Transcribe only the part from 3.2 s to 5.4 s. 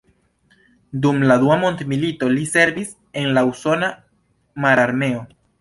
en la usona mararmeo.